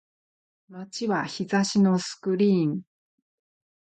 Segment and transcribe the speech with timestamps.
[0.89, 2.81] 街は日差しのスクリーン